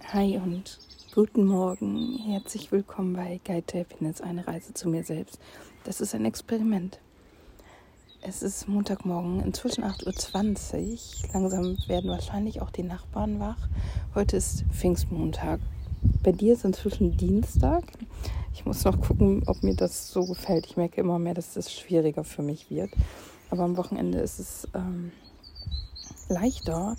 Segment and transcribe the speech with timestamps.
[0.00, 0.78] Hi und
[1.14, 2.18] guten Morgen.
[2.18, 5.38] Herzlich willkommen bei Guide Happiness, eine Reise zu mir selbst.
[5.84, 6.98] Das ist ein Experiment.
[8.20, 11.32] Es ist Montagmorgen, inzwischen 8.20 Uhr.
[11.32, 13.68] Langsam werden wahrscheinlich auch die Nachbarn wach.
[14.14, 15.60] Heute ist Pfingstmontag.
[16.22, 17.84] Bei dir ist inzwischen Dienstag.
[18.54, 20.66] Ich muss noch gucken, ob mir das so gefällt.
[20.66, 22.90] Ich merke immer mehr, dass das schwieriger für mich wird.
[23.50, 25.12] Aber am Wochenende ist es ähm,
[26.28, 26.96] leichter,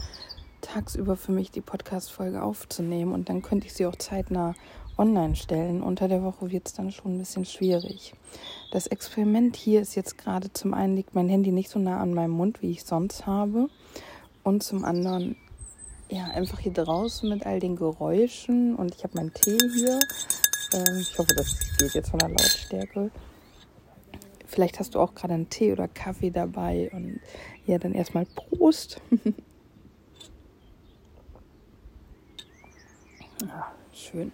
[0.73, 4.55] tagsüber für mich die Podcast-Folge aufzunehmen und dann könnte ich sie auch zeitnah
[4.97, 5.83] online stellen.
[5.83, 8.15] Unter der Woche wird es dann schon ein bisschen schwierig.
[8.71, 12.15] Das Experiment hier ist jetzt gerade zum einen liegt mein Handy nicht so nah an
[12.15, 13.69] meinem Mund, wie ich sonst habe.
[14.41, 15.35] Und zum anderen,
[16.09, 18.75] ja, einfach hier draußen mit all den Geräuschen.
[18.75, 19.99] Und ich habe meinen Tee hier.
[20.73, 23.11] Ähm, ich hoffe, das geht jetzt von der Lautstärke.
[24.47, 26.89] Vielleicht hast du auch gerade einen Tee oder Kaffee dabei.
[26.93, 27.19] Und
[27.67, 28.99] ja, dann erstmal Prost.
[33.47, 34.31] ja, schön.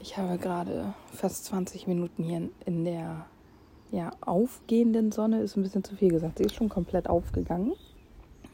[0.00, 3.26] Ich habe gerade fast 20 Minuten hier in der
[3.90, 6.38] ja, aufgehenden Sonne, ist ein bisschen zu viel gesagt.
[6.38, 7.72] Sie ist schon komplett aufgegangen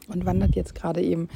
[0.09, 1.29] und wandert jetzt gerade eben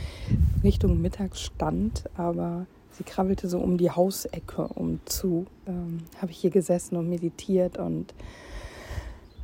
[0.64, 5.45] Richtung Mittagsstand, aber sie krabbelte so um die Hausecke um zu.
[5.66, 8.14] Ähm, habe ich hier gesessen und meditiert und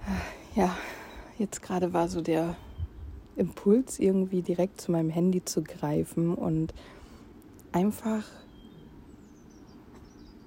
[0.06, 0.76] äh, ja,
[1.38, 2.56] jetzt gerade war so der
[3.38, 6.74] Impuls, irgendwie direkt zu meinem Handy zu greifen und
[7.72, 8.24] einfach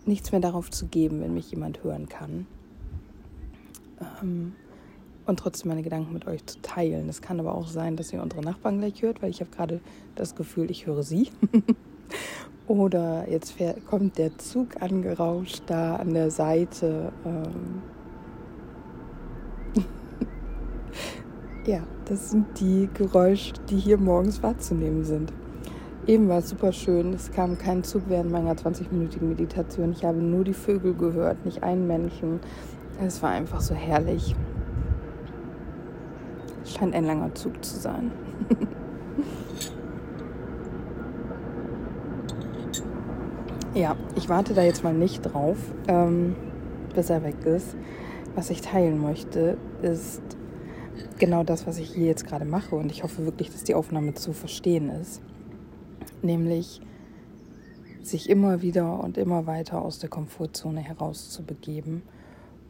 [0.07, 2.47] nichts mehr darauf zu geben, wenn mich jemand hören kann.
[4.23, 4.53] Ähm,
[5.27, 7.09] und trotzdem meine Gedanken mit euch zu teilen.
[7.09, 9.81] Es kann aber auch sein, dass ihr unsere Nachbarn gleich hört, weil ich habe gerade
[10.17, 11.31] das Gefühl, ich höre sie.
[12.67, 17.13] Oder jetzt fährt, kommt der Zug angerauscht da an der Seite.
[17.25, 17.83] Ähm
[21.67, 25.33] ja, das sind die Geräusche, die hier morgens wahrzunehmen sind.
[26.05, 27.13] Eben war es super schön.
[27.13, 29.93] Es kam kein Zug während meiner 20-minütigen Meditation.
[29.93, 32.41] Ich habe nur die Vögel gehört, nicht einen Menschen.
[33.01, 34.35] Es war einfach so herrlich.
[36.65, 38.11] Scheint ein langer Zug zu sein.
[43.75, 46.35] ja, ich warte da jetzt mal nicht drauf, ähm,
[46.97, 47.77] bis er weg ist.
[48.35, 50.21] Was ich teilen möchte, ist
[51.21, 52.75] genau das, was ich hier jetzt gerade mache.
[52.75, 55.23] Und ich hoffe wirklich, dass die Aufnahme zu verstehen ist
[56.25, 56.81] nämlich
[58.03, 62.03] sich immer wieder und immer weiter aus der Komfortzone herauszubegeben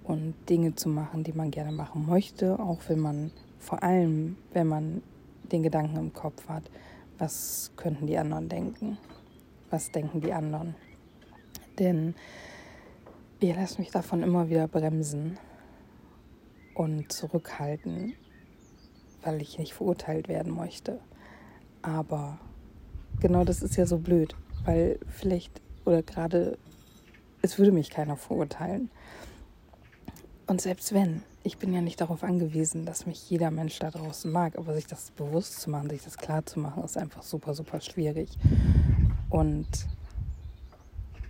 [0.05, 4.67] und Dinge zu machen, die man gerne machen möchte, auch wenn man vor allem, wenn
[4.67, 5.03] man
[5.51, 6.65] den Gedanken im Kopf hat,
[7.19, 8.99] was könnten die anderen denken?
[9.71, 10.75] Was denken die anderen?
[11.79, 12.15] Denn
[13.41, 15.39] ihr lasst mich davon immer wieder bremsen
[16.75, 18.15] und zurückhalten,
[19.23, 21.01] weil ich nicht verurteilt werden möchte.
[21.81, 22.39] Aber
[23.23, 24.35] genau das ist ja so blöd,
[24.65, 26.59] weil vielleicht oder gerade
[27.41, 28.91] es würde mich keiner verurteilen.
[30.47, 34.31] Und selbst wenn, ich bin ja nicht darauf angewiesen, dass mich jeder Mensch da draußen
[34.31, 37.55] mag, aber sich das bewusst zu machen, sich das klar zu machen, ist einfach super,
[37.55, 38.29] super schwierig.
[39.31, 39.67] Und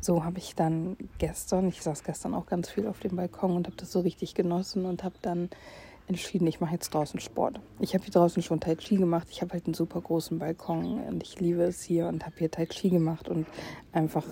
[0.00, 3.66] so habe ich dann gestern, ich saß gestern auch ganz viel auf dem Balkon und
[3.66, 5.48] habe das so richtig genossen und habe dann
[6.12, 7.60] entschieden, ich mache jetzt draußen Sport.
[7.80, 9.28] Ich habe hier draußen schon Tai Chi gemacht.
[9.30, 12.50] Ich habe halt einen super großen Balkon und ich liebe es hier und habe hier
[12.50, 13.46] Tai Chi gemacht und
[13.92, 14.24] einfach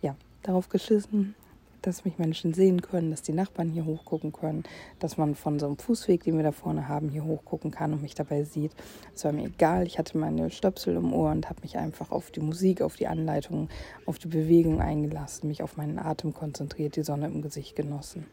[0.00, 1.34] ja darauf geschissen,
[1.82, 4.64] dass mich Menschen sehen können, dass die Nachbarn hier hochgucken können,
[4.98, 8.02] dass man von so einem Fußweg, den wir da vorne haben, hier hochgucken kann und
[8.02, 8.72] mich dabei sieht.
[9.14, 9.86] Es war mir egal.
[9.86, 13.06] Ich hatte meine Stöpsel im Ohr und habe mich einfach auf die Musik, auf die
[13.06, 13.68] Anleitung,
[14.04, 18.26] auf die Bewegung eingelassen, mich auf meinen Atem konzentriert, die Sonne im Gesicht genossen.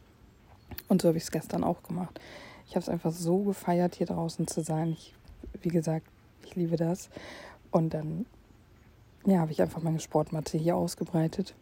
[0.87, 2.19] Und so habe ich es gestern auch gemacht.
[2.67, 4.93] Ich habe es einfach so gefeiert, hier draußen zu sein.
[4.93, 5.13] Ich,
[5.61, 6.05] wie gesagt,
[6.45, 7.09] ich liebe das.
[7.71, 8.25] Und dann
[9.25, 11.55] ja, habe ich einfach meine Sportmatte hier ausgebreitet.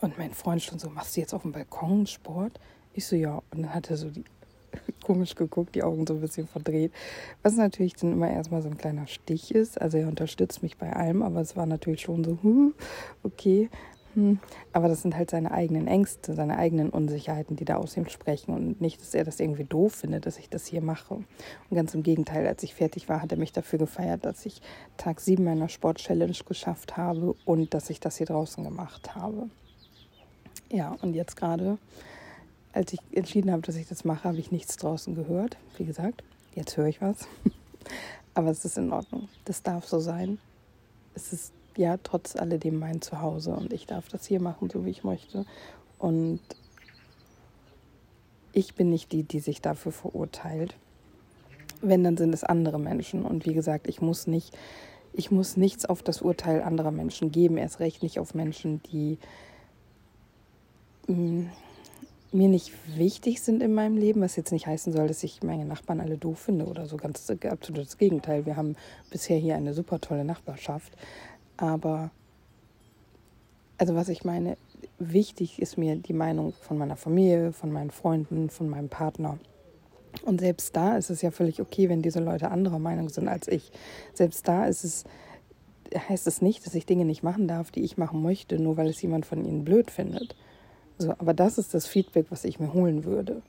[0.00, 2.58] Und mein Freund schon so, machst du jetzt auf dem Balkon Sport?
[2.94, 3.42] Ich so, ja.
[3.50, 4.24] Und dann hat er so die
[5.04, 6.92] komisch geguckt, die Augen so ein bisschen verdreht.
[7.42, 9.80] Was natürlich dann immer erstmal so ein kleiner Stich ist.
[9.80, 12.72] Also er unterstützt mich bei allem, aber es war natürlich schon so, huh,
[13.22, 13.68] okay.
[14.14, 14.40] Hm.
[14.72, 18.52] Aber das sind halt seine eigenen Ängste, seine eigenen Unsicherheiten, die da aus ihm sprechen.
[18.54, 21.14] Und nicht, dass er das irgendwie doof findet, dass ich das hier mache.
[21.14, 21.26] Und
[21.76, 24.60] ganz im Gegenteil, als ich fertig war, hat er mich dafür gefeiert, dass ich
[24.96, 29.48] Tag 7 meiner Sport-Challenge geschafft habe und dass ich das hier draußen gemacht habe.
[30.72, 31.78] Ja, und jetzt gerade,
[32.72, 35.56] als ich entschieden habe, dass ich das mache, habe ich nichts draußen gehört.
[35.76, 36.22] Wie gesagt,
[36.54, 37.28] jetzt höre ich was.
[38.34, 39.28] Aber es ist in Ordnung.
[39.44, 40.38] Das darf so sein.
[41.14, 44.90] Es ist ja trotz alledem mein Zuhause und ich darf das hier machen, so wie
[44.90, 45.44] ich möchte.
[45.98, 46.40] Und
[48.52, 50.76] ich bin nicht die, die sich dafür verurteilt.
[51.82, 53.24] Wenn, dann sind es andere Menschen.
[53.24, 54.56] Und wie gesagt, ich muss nicht
[55.12, 59.18] Ich muss nichts auf das Urteil anderer Menschen geben, erst recht nicht auf Menschen, die
[61.08, 61.46] mm,
[62.32, 65.64] mir nicht wichtig sind in meinem Leben, was jetzt nicht heißen soll, dass ich meine
[65.64, 66.96] Nachbarn alle doof finde oder so.
[66.96, 68.46] Ganz absolut das Gegenteil.
[68.46, 68.76] Wir haben
[69.10, 70.92] bisher hier eine super tolle Nachbarschaft.
[71.60, 72.10] Aber,
[73.76, 74.56] also was ich meine,
[74.98, 79.38] wichtig ist mir die Meinung von meiner Familie, von meinen Freunden, von meinem Partner.
[80.24, 83.46] Und selbst da ist es ja völlig okay, wenn diese Leute anderer Meinung sind als
[83.46, 83.70] ich.
[84.14, 85.04] Selbst da ist es,
[85.94, 88.88] heißt es nicht, dass ich Dinge nicht machen darf, die ich machen möchte, nur weil
[88.88, 90.34] es jemand von ihnen blöd findet.
[90.98, 93.42] So, aber das ist das Feedback, was ich mir holen würde.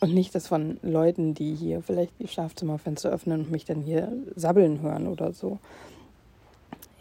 [0.00, 4.12] Und nicht das von Leuten, die hier vielleicht die Schlafzimmerfenster öffnen und mich dann hier
[4.34, 5.60] sabbeln hören oder so.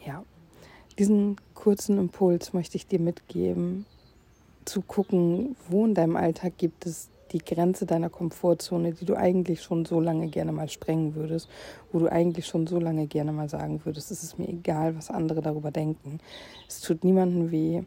[0.05, 0.23] Ja,
[0.97, 3.85] diesen kurzen Impuls möchte ich dir mitgeben,
[4.65, 9.63] zu gucken, wo in deinem Alltag gibt es die Grenze deiner Komfortzone, die du eigentlich
[9.63, 11.49] schon so lange gerne mal sprengen würdest,
[11.91, 15.09] wo du eigentlich schon so lange gerne mal sagen würdest, es ist mir egal, was
[15.09, 16.19] andere darüber denken.
[16.67, 17.83] Es tut niemandem weh,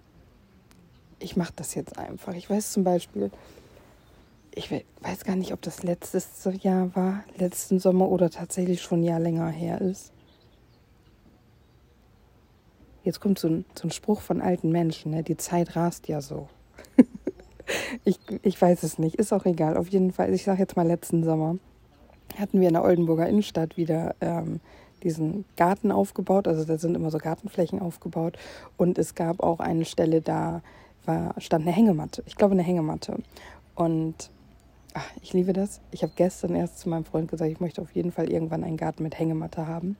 [1.20, 2.34] ich mache das jetzt einfach.
[2.34, 3.30] Ich weiß zum Beispiel,
[4.54, 9.04] ich weiß gar nicht, ob das letztes Jahr war, letzten Sommer oder tatsächlich schon ein
[9.04, 10.12] Jahr länger her ist.
[13.06, 15.23] Jetzt kommt so ein, so ein Spruch von alten Menschen, ne?
[15.23, 16.49] die Zeit rast ja so.
[18.05, 19.76] ich, ich weiß es nicht, ist auch egal.
[19.76, 21.56] Auf jeden Fall, ich sage jetzt mal letzten Sommer,
[22.37, 24.58] hatten wir in der Oldenburger Innenstadt wieder ähm,
[25.05, 26.49] diesen Garten aufgebaut.
[26.49, 28.38] Also da sind immer so Gartenflächen aufgebaut.
[28.76, 30.61] Und es gab auch eine Stelle, da
[31.05, 32.25] war, stand eine Hängematte.
[32.26, 33.23] Ich glaube, eine Hängematte.
[33.76, 34.32] Und
[34.94, 35.81] ach, ich liebe das.
[35.93, 38.76] Ich habe gestern erst zu meinem Freund gesagt, ich möchte auf jeden Fall irgendwann einen
[38.76, 39.97] Garten mit Hängematte haben.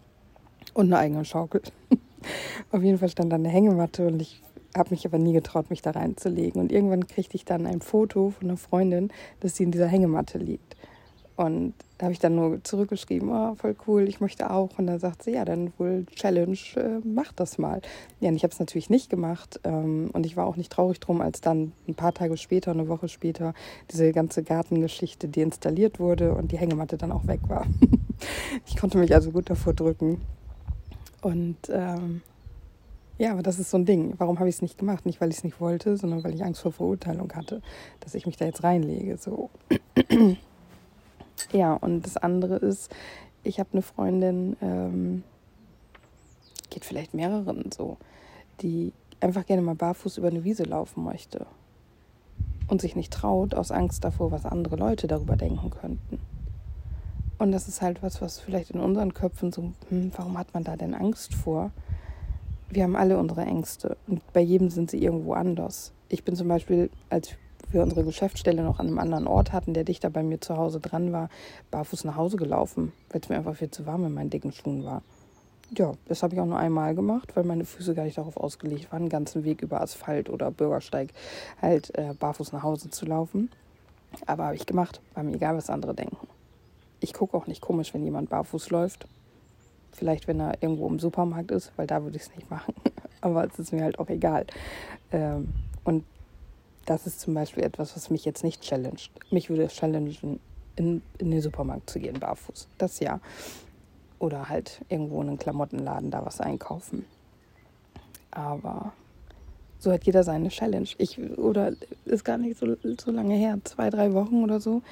[0.76, 1.62] Und eine eigene Schaukel.
[2.70, 4.43] auf jeden Fall stand da eine Hängematte und ich
[4.76, 6.61] habe mich aber nie getraut, mich da reinzulegen.
[6.61, 10.37] Und irgendwann kriegte ich dann ein Foto von einer Freundin, dass sie in dieser Hängematte
[10.37, 10.76] liegt.
[11.34, 14.78] Und da habe ich dann nur zurückgeschrieben, oh, voll cool, ich möchte auch.
[14.78, 17.81] Und dann sagt sie, ja, dann wohl Challenge, äh, mach das mal.
[18.20, 19.58] Ja, und ich habe es natürlich nicht gemacht.
[19.64, 22.88] Ähm, und ich war auch nicht traurig drum, als dann ein paar Tage später, eine
[22.88, 23.55] Woche später,
[23.90, 27.64] diese ganze Gartengeschichte deinstalliert wurde und die Hängematte dann auch weg war.
[28.67, 30.20] ich konnte mich also gut davor drücken.
[31.26, 32.23] Und ähm,
[33.19, 34.14] ja, aber das ist so ein Ding.
[34.19, 35.06] Warum habe ich es nicht gemacht?
[35.06, 37.62] Nicht, weil ich es nicht wollte, sondern weil ich Angst vor Verurteilung hatte,
[37.99, 39.17] dass ich mich da jetzt reinlege.
[39.17, 39.50] So.
[41.52, 42.90] Ja, und das andere ist,
[43.43, 45.23] ich habe eine Freundin, ähm,
[46.70, 47.99] geht vielleicht mehreren so,
[48.62, 51.46] die einfach gerne mal barfuß über eine Wiese laufen möchte
[52.69, 56.20] und sich nicht traut aus Angst davor, was andere Leute darüber denken könnten.
[57.38, 60.64] Und das ist halt was, was vielleicht in unseren Köpfen so, hm, warum hat man
[60.64, 61.70] da denn Angst vor?
[62.70, 65.92] Wir haben alle unsere Ängste und bei jedem sind sie irgendwo anders.
[66.08, 67.30] Ich bin zum Beispiel, als
[67.70, 70.80] wir unsere Geschäftsstelle noch an einem anderen Ort hatten, der dichter bei mir zu Hause
[70.80, 71.28] dran war,
[71.70, 74.84] barfuß nach Hause gelaufen, weil es mir einfach viel zu warm in meinen dicken Schuhen
[74.84, 75.02] war.
[75.76, 78.92] Ja, das habe ich auch nur einmal gemacht, weil meine Füße gar nicht darauf ausgelegt
[78.92, 81.10] waren, den ganzen Weg über Asphalt oder Bürgersteig
[81.60, 83.50] halt äh, barfuß nach Hause zu laufen.
[84.26, 86.28] Aber habe ich gemacht, war mir egal, was andere denken.
[87.00, 89.06] Ich gucke auch nicht komisch, wenn jemand barfuß läuft.
[89.93, 92.75] Vielleicht, wenn er irgendwo im Supermarkt ist, weil da würde ich es nicht machen.
[93.20, 94.46] Aber es ist mir halt auch egal.
[95.12, 95.48] Ähm,
[95.84, 96.04] und
[96.84, 99.10] das ist zum Beispiel etwas, was mich jetzt nicht challenged.
[99.31, 100.40] Mich würde es challengen,
[100.76, 102.69] in, in den Supermarkt zu gehen, barfuß.
[102.78, 103.20] Das ja.
[104.19, 107.04] Oder halt irgendwo in einen Klamottenladen da was einkaufen.
[108.31, 108.93] Aber
[109.78, 110.88] so hat jeder seine Challenge.
[110.98, 111.72] Ich, oder
[112.04, 114.82] ist gar nicht so, so lange her, zwei, drei Wochen oder so,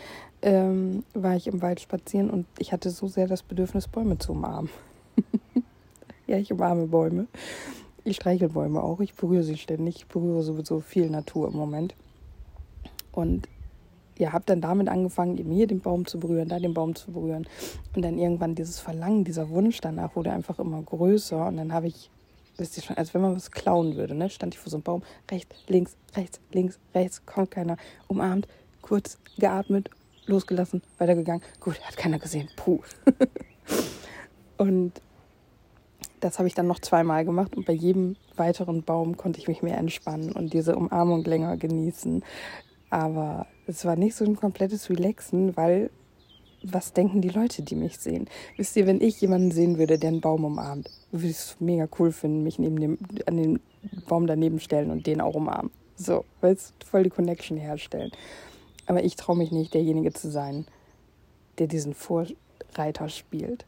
[0.43, 4.33] ähm, war ich im Wald spazieren und ich hatte so sehr das Bedürfnis, Bäume zu
[4.33, 4.71] umarmen.
[6.27, 7.27] ja, ich umarme Bäume.
[8.05, 11.95] Ich streichel Bäume auch, ich berühre sie ständig, ich berühre sowieso viel Natur im Moment.
[13.13, 13.49] Und
[14.19, 17.13] ja, habe dann damit angefangen, eben hier den Baum zu berühren, da den Baum zu
[17.13, 17.47] berühren.
[17.95, 21.47] Und dann irgendwann dieses Verlangen, dieser Wunsch danach wurde einfach immer größer.
[21.47, 22.11] Und dann habe ich,
[22.57, 24.31] wisst ihr schon, als wenn man was klauen würde, ne?
[24.31, 27.77] stand ich vor so einem Baum, rechts, links, rechts, links, rechts, kommt keiner,
[28.09, 28.47] umarmt,
[28.83, 29.91] kurz geatmet,
[30.27, 31.43] losgelassen, weitergegangen.
[31.61, 32.81] Gut, hat keiner gesehen, puh.
[34.57, 35.01] und
[36.21, 39.63] das habe ich dann noch zweimal gemacht und bei jedem weiteren Baum konnte ich mich
[39.63, 42.25] mehr entspannen und diese Umarmung länger genießen.
[42.89, 45.91] Aber es war nicht so ein komplettes Relaxen, weil
[46.65, 48.29] was denken die Leute, die mich sehen?
[48.57, 51.89] Wisst ihr, wenn ich jemanden sehen würde, der einen Baum umarmt, würde ich es mega
[51.99, 53.61] cool finden, mich neben dem, an den
[54.09, 55.71] Baum daneben stellen und den auch umarmen.
[55.97, 58.11] So, weil es voll die Connection herstellen.
[58.87, 60.67] Aber ich traue mich nicht, derjenige zu sein,
[61.59, 63.65] der diesen Vorreiter spielt.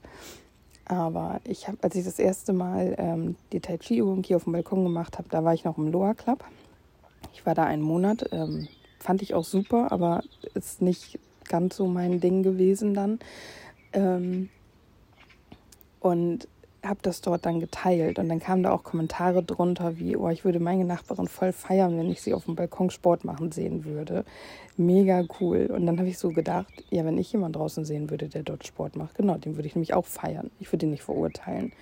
[0.85, 4.53] Aber ich habe, als ich das erste Mal ähm, die Tai Chi-Übung hier auf dem
[4.53, 6.45] Balkon gemacht habe, da war ich noch im Loa Club.
[7.33, 10.23] Ich war da einen Monat, ähm, fand ich auch super, aber
[10.55, 13.19] ist nicht ganz so mein Ding gewesen dann.
[13.93, 14.49] Ähm,
[16.01, 16.47] Und
[16.85, 20.45] habe das dort dann geteilt und dann kamen da auch Kommentare drunter wie, oh, ich
[20.45, 24.25] würde meine Nachbarin voll feiern, wenn ich sie auf dem Balkon Sport machen sehen würde.
[24.77, 25.67] Mega cool.
[25.67, 28.65] Und dann habe ich so gedacht, ja, wenn ich jemanden draußen sehen würde, der dort
[28.65, 30.53] Sport macht, genau, den würde ich nämlich auch feiern.
[30.61, 31.73] Ich würde ihn nicht verurteilen.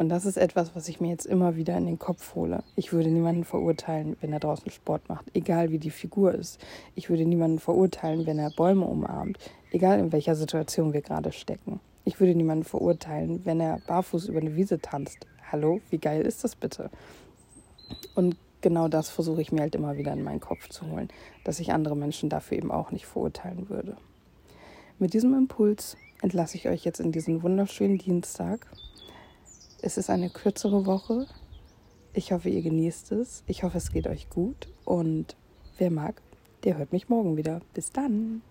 [0.00, 2.64] Und das ist etwas, was ich mir jetzt immer wieder in den Kopf hole.
[2.74, 6.58] Ich würde niemanden verurteilen, wenn er draußen Sport macht, egal wie die Figur ist.
[6.94, 9.36] Ich würde niemanden verurteilen, wenn er Bäume umarmt,
[9.72, 11.80] egal in welcher Situation wir gerade stecken.
[12.06, 15.26] Ich würde niemanden verurteilen, wenn er barfuß über eine Wiese tanzt.
[15.52, 16.88] Hallo, wie geil ist das bitte?
[18.14, 21.08] Und genau das versuche ich mir halt immer wieder in meinen Kopf zu holen,
[21.44, 23.98] dass ich andere Menschen dafür eben auch nicht verurteilen würde.
[24.98, 28.66] Mit diesem Impuls entlasse ich euch jetzt in diesen wunderschönen Dienstag.
[29.82, 31.26] Es ist eine kürzere Woche.
[32.12, 33.44] Ich hoffe, ihr genießt es.
[33.46, 34.68] Ich hoffe, es geht euch gut.
[34.84, 35.36] Und
[35.78, 36.20] wer mag,
[36.64, 37.60] der hört mich morgen wieder.
[37.72, 38.42] Bis dann.